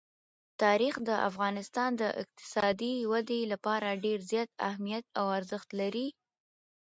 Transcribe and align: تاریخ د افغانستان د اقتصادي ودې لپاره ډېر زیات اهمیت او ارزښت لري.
تاریخ 0.63 0.95
د 1.09 1.09
افغانستان 1.29 1.89
د 2.01 2.03
اقتصادي 2.21 2.95
ودې 3.11 3.41
لپاره 3.53 3.99
ډېر 4.03 4.19
زیات 4.31 4.49
اهمیت 4.69 5.05
او 5.19 5.25
ارزښت 5.37 5.69
لري. 5.79 6.07